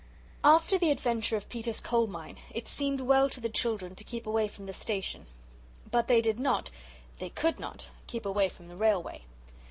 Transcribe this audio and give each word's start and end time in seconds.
After 0.43 0.79
the 0.79 0.89
adventure 0.89 1.37
of 1.37 1.47
Peter's 1.47 1.79
Coal 1.79 2.07
mine, 2.07 2.39
it 2.49 2.67
seemed 2.67 3.01
well 3.01 3.29
to 3.29 3.39
the 3.39 3.49
children 3.49 3.93
to 3.93 4.03
keep 4.03 4.25
away 4.25 4.47
from 4.47 4.65
the 4.65 4.73
station 4.73 5.27
but 5.91 6.07
they 6.07 6.21
did 6.21 6.39
not, 6.39 6.71
they 7.19 7.29
could 7.29 7.59
not, 7.59 7.89
keep 8.07 8.25
away 8.25 8.49
from 8.49 8.67
the 8.67 8.75
railway. 8.75 9.25